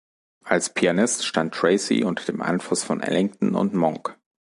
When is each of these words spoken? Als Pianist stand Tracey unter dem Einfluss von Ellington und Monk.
Als 0.43 0.73
Pianist 0.73 1.27
stand 1.27 1.53
Tracey 1.53 2.03
unter 2.03 2.25
dem 2.25 2.41
Einfluss 2.41 2.83
von 2.83 3.01
Ellington 3.01 3.53
und 3.53 3.75
Monk. 3.75 4.17